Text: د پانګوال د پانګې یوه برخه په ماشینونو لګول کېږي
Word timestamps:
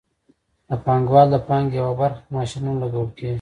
د 0.69 0.71
پانګوال 0.85 1.27
د 1.31 1.35
پانګې 1.47 1.75
یوه 1.81 1.93
برخه 2.01 2.21
په 2.25 2.31
ماشینونو 2.37 2.81
لګول 2.83 3.09
کېږي 3.17 3.29